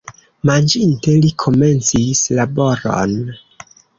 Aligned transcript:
Manĝinte, 0.49 1.13
li 1.25 1.29
komencis 1.43 2.23
laboron. 2.41 3.17